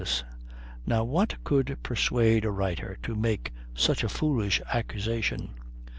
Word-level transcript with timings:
Now 0.83 1.03
what 1.03 1.43
could 1.43 1.77
persuade 1.83 2.43
a 2.43 2.49
writer 2.49 2.97
to 3.03 3.13
make 3.13 3.53
such 3.75 4.03
a 4.03 4.09
foolish 4.09 4.59
accusation? 4.73 5.53